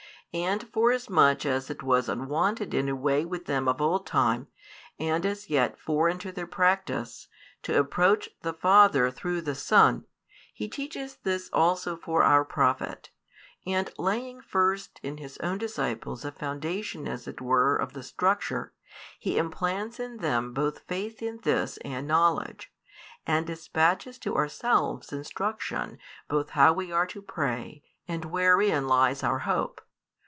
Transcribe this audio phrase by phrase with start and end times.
[0.33, 4.47] And forasmuch as it was unwonted in a way with them of old time,
[4.97, 7.27] and as yet foreign to their practice,
[7.63, 10.05] to approach the Father through the Son,
[10.53, 13.09] He teaches this also for our profit,
[13.67, 18.71] and laying first in His own disciples a foundation as it were of the structure,
[19.19, 22.71] He implants in them both faith in this and knowledge,
[23.27, 25.97] and despatches to ourselves instruction
[26.29, 29.81] both how we are to pray and wherein lies our hope.